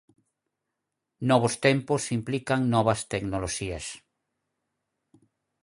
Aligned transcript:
Novos 1.29 1.53
tempos 1.65 2.01
implican 2.17 2.59
novas 2.73 2.99
tecnoloxías. 3.13 3.85